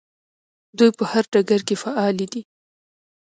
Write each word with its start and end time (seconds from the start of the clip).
دوی 0.77 0.89
په 0.97 1.03
هر 1.11 1.23
ډګر 1.33 1.61
کې 1.67 1.75
فعالې 1.83 2.27
دي. 2.33 2.41